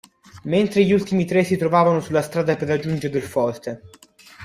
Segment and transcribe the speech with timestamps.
[0.45, 3.81] Mentre gli ultimi tre si trovano sulla strada per raggiungere il forte.